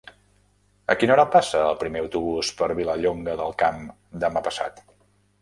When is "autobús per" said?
2.05-2.71